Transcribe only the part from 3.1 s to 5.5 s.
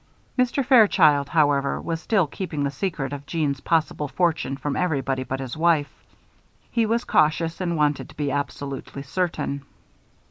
of Jeanne's possible fortune from everybody but